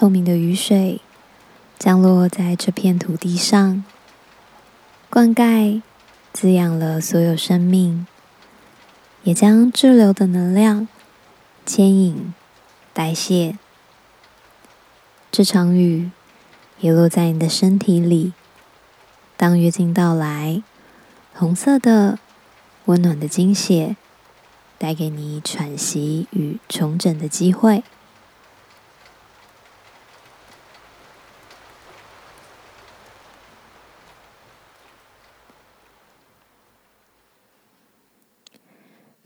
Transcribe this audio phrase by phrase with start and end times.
[0.00, 1.02] 透明的雨水
[1.78, 3.84] 降落在这片土地上，
[5.10, 5.82] 灌溉、
[6.32, 8.06] 滋养了所有生命，
[9.24, 10.88] 也将滞留的能量
[11.66, 12.32] 牵引、
[12.94, 13.58] 代谢。
[15.30, 16.10] 这场雨
[16.78, 18.32] 也落在你的身体里。
[19.36, 20.62] 当月经到来，
[21.34, 22.18] 红色的、
[22.86, 23.96] 温暖的经血
[24.78, 27.84] 带给你喘息与重整的机会。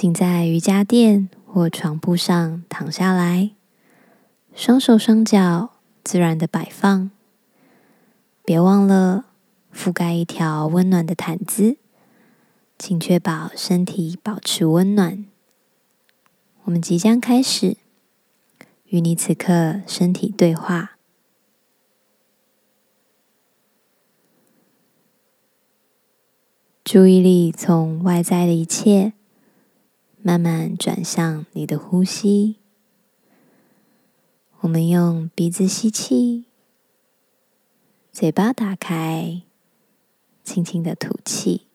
[0.00, 3.50] 请在瑜伽垫或床铺上躺下来，
[4.54, 7.10] 双手双脚自然的摆放，
[8.42, 9.26] 别忘了
[9.74, 11.76] 覆盖一条温暖的毯子，
[12.78, 15.26] 请确保身体保持温暖。
[16.62, 17.76] 我们即将开始
[18.86, 20.96] 与你此刻身体对话，
[26.82, 29.12] 注意力从外在的一切。
[30.22, 32.56] 慢慢转向你的呼吸。
[34.60, 36.44] 我们用鼻子吸气，
[38.12, 39.40] 嘴巴打开，
[40.44, 41.69] 轻轻的吐气。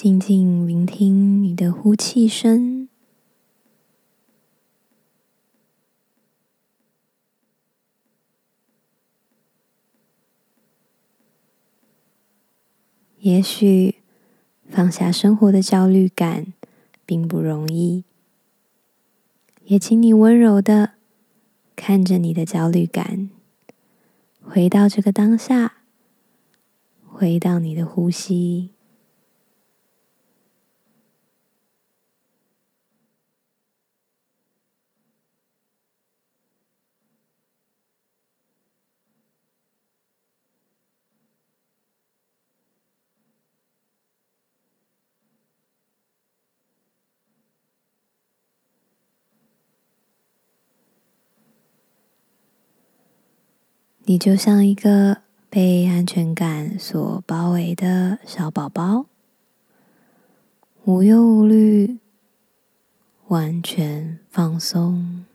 [0.00, 2.88] 静静聆听你的呼气声，
[13.18, 13.96] 也许
[14.68, 16.52] 放下生活的焦虑感
[17.04, 18.04] 并不容易，
[19.64, 20.92] 也请你温柔的
[21.74, 23.30] 看着你的焦虑感，
[24.40, 25.78] 回到这个当下，
[27.04, 28.77] 回到你的呼吸。
[54.10, 55.18] 你就像一个
[55.50, 59.04] 被安全感所包围的小宝宝，
[60.84, 61.98] 无忧无虑，
[63.26, 65.26] 完全放松。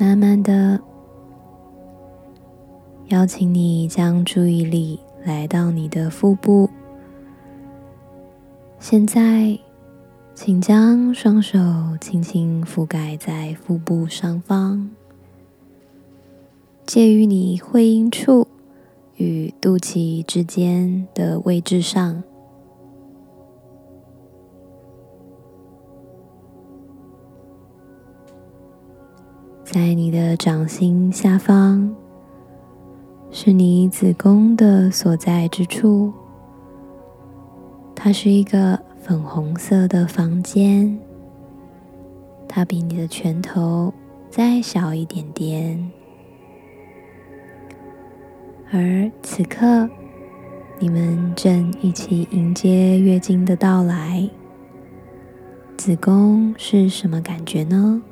[0.00, 0.80] 慢慢的，
[3.08, 6.70] 邀请你将注意力来到你的腹部。
[8.78, 9.58] 现在，
[10.34, 11.58] 请将双手
[12.00, 14.88] 轻轻覆盖在腹部上方，
[16.86, 18.48] 介于你会阴处
[19.16, 22.22] 与肚脐之间的位置上。
[29.72, 31.94] 在你的掌心下方，
[33.30, 36.12] 是你子宫的所在之处。
[37.94, 40.98] 它是一个粉红色的房间，
[42.48, 43.94] 它比你的拳头
[44.28, 45.88] 再小一点点。
[48.72, 49.88] 而此刻，
[50.80, 54.28] 你们正一起迎接月经的到来。
[55.76, 58.02] 子宫是什么感觉呢？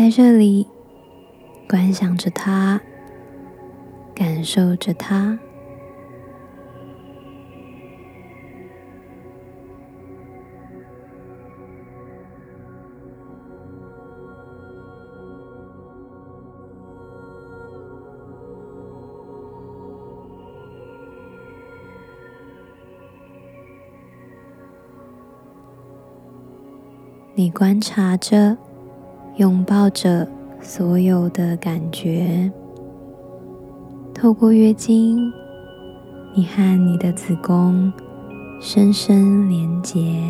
[0.00, 0.66] 在这里
[1.68, 2.80] 观想着它，
[4.14, 5.38] 感受着它。
[27.34, 28.56] 你观察着，
[29.40, 30.28] 拥抱着
[30.60, 32.52] 所有的感觉，
[34.14, 35.32] 透过月经，
[36.34, 37.90] 你和你的子宫
[38.60, 40.20] 深深连结。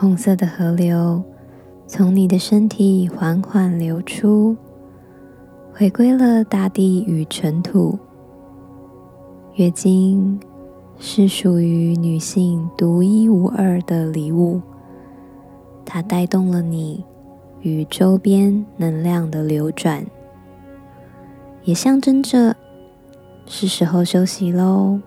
[0.00, 1.22] 红色的河流
[1.86, 4.56] 从你的身体缓缓流出，
[5.74, 7.98] 回归了大地与尘土。
[9.56, 10.40] 月经
[10.98, 14.62] 是属于女性独一无二的礼物，
[15.84, 17.04] 它带动了你
[17.60, 20.02] 与周边能量的流转，
[21.64, 22.56] 也象征着
[23.44, 24.98] 是时候休息喽。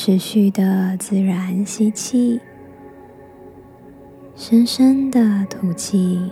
[0.00, 2.40] 持续的自然吸气，
[4.36, 6.30] 深深的吐气。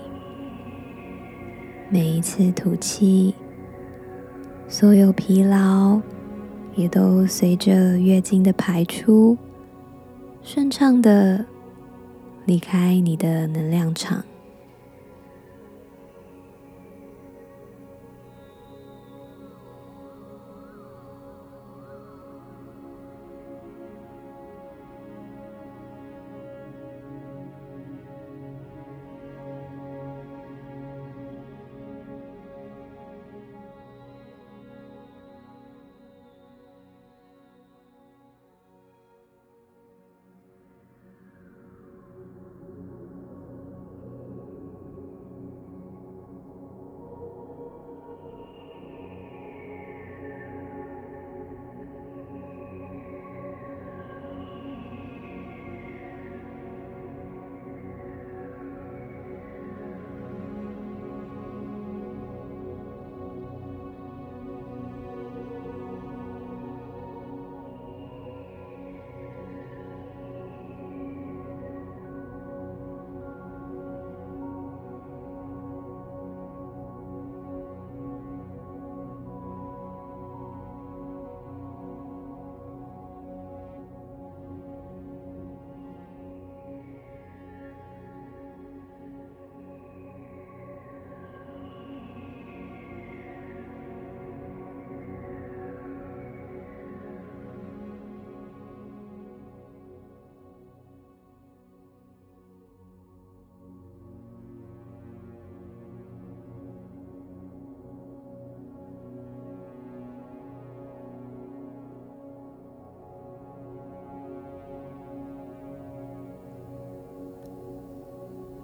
[1.88, 3.34] 每一次吐气，
[4.68, 6.00] 所有疲劳
[6.76, 9.36] 也都随着月经的排出，
[10.44, 11.44] 顺畅的
[12.44, 14.22] 离开你的能量场。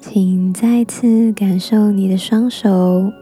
[0.02, 3.12] 请再次感受你的双手，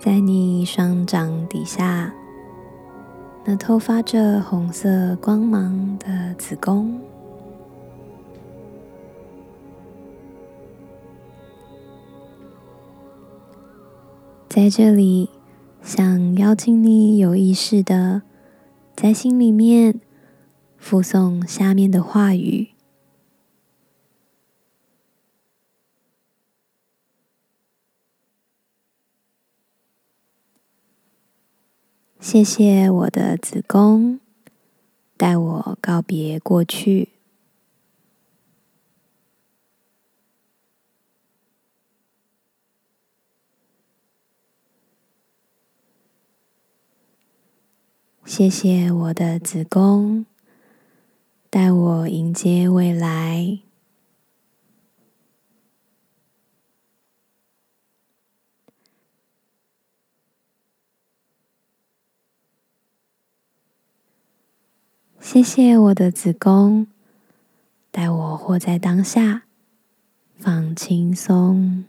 [0.00, 2.12] 在你双掌底下，
[3.44, 6.98] 那透发着红色光芒的子宫，
[14.48, 15.28] 在这里，
[15.82, 18.22] 想邀请你有意识的
[18.96, 20.00] 在心里面
[20.78, 22.73] 附送下面的话语。
[32.24, 34.18] 谢谢我的子宫，
[35.18, 37.10] 带我告别过去。
[48.24, 50.24] 谢谢我的子宫，
[51.50, 53.58] 带我迎接未来。
[65.24, 66.86] 谢谢我的子宫，
[67.90, 69.44] 带我活在当下，
[70.36, 71.86] 放轻松。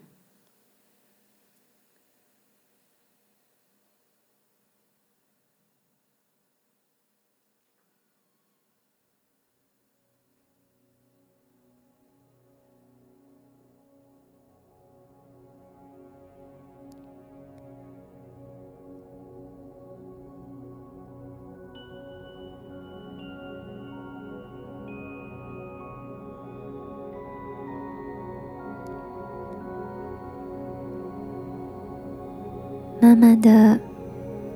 [33.06, 33.80] 慢慢的，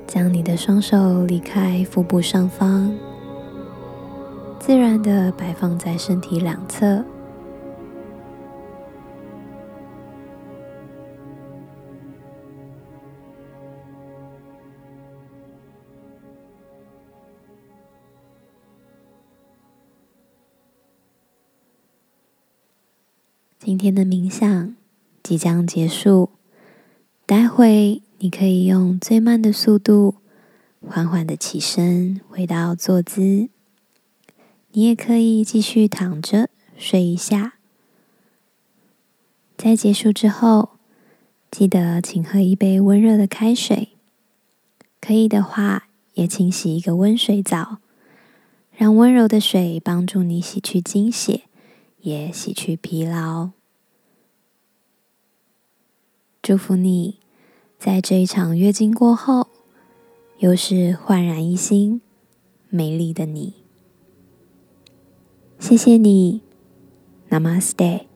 [0.08, 2.91] 将你的双手离开腹部上方，
[4.60, 7.06] 自然的摆放在身体两侧。
[23.60, 24.75] 今天的冥想
[25.22, 26.32] 即将结束，
[27.27, 28.01] 待会。
[28.21, 30.15] 你可以用最慢的速度，
[30.85, 33.47] 缓缓的起身，回到坐姿。
[34.71, 37.53] 你也可以继续躺着睡一下。
[39.55, 40.71] 在结束之后，
[41.49, 43.93] 记得请喝一杯温热的开水。
[44.99, 47.77] 可以的话，也请洗一个温水澡，
[48.75, 51.43] 让温柔的水帮助你洗去精血，
[52.01, 53.51] 也洗去疲劳。
[56.41, 57.19] 祝福你。
[57.79, 59.48] 在这一场月经过后，
[60.39, 62.01] 又是焕然一新、
[62.67, 63.53] 美丽的你。
[65.59, 66.41] 谢谢你
[67.29, 68.08] ，Namaste。